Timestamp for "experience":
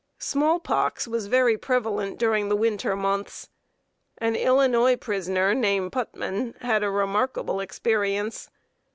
7.59-8.49